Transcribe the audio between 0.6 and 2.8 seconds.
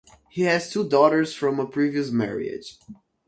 two daughters from a previous marriage.